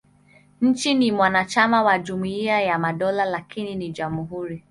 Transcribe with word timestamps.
Nchi 0.61 0.93
ni 0.93 1.11
mwanachama 1.11 1.83
wa 1.83 1.99
Jumuiya 1.99 2.61
ya 2.61 2.79
Madola, 2.79 3.25
lakini 3.25 3.75
ni 3.75 3.89
jamhuri. 3.91 4.59